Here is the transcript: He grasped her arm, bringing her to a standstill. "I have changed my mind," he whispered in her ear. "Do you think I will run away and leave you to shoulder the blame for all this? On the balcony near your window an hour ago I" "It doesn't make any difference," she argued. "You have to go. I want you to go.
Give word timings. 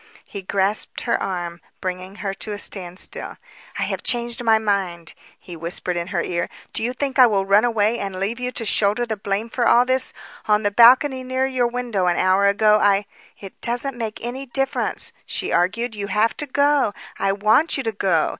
He 0.25 0.41
grasped 0.41 1.01
her 1.01 1.21
arm, 1.21 1.61
bringing 1.79 2.15
her 2.25 2.33
to 2.33 2.53
a 2.53 2.57
standstill. 2.57 3.37
"I 3.77 3.83
have 3.83 4.01
changed 4.01 4.43
my 4.43 4.57
mind," 4.57 5.13
he 5.39 5.55
whispered 5.55 5.95
in 5.95 6.07
her 6.07 6.23
ear. 6.23 6.49
"Do 6.73 6.81
you 6.81 6.91
think 6.93 7.19
I 7.19 7.27
will 7.27 7.45
run 7.45 7.63
away 7.63 7.99
and 7.99 8.15
leave 8.19 8.39
you 8.39 8.51
to 8.53 8.65
shoulder 8.65 9.05
the 9.05 9.15
blame 9.15 9.47
for 9.47 9.67
all 9.67 9.85
this? 9.85 10.11
On 10.47 10.63
the 10.63 10.71
balcony 10.71 11.23
near 11.23 11.45
your 11.45 11.67
window 11.67 12.07
an 12.07 12.17
hour 12.17 12.47
ago 12.47 12.79
I" 12.81 13.05
"It 13.39 13.61
doesn't 13.61 13.95
make 13.95 14.17
any 14.25 14.47
difference," 14.47 15.13
she 15.27 15.53
argued. 15.53 15.93
"You 15.93 16.07
have 16.07 16.35
to 16.37 16.47
go. 16.47 16.95
I 17.19 17.31
want 17.31 17.77
you 17.77 17.83
to 17.83 17.91
go. 17.91 18.29